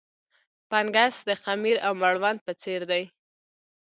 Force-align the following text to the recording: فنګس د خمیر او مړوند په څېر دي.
فنګس 0.69 1.15
د 1.29 1.29
خمیر 1.43 1.77
او 1.85 1.93
مړوند 2.01 2.39
په 2.45 2.51
څېر 2.61 2.81
دي. 2.91 3.03